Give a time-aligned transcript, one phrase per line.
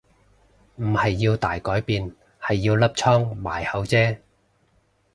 [0.77, 2.11] 唔係要大改變
[2.41, 4.17] 係要粒瘡埋口啫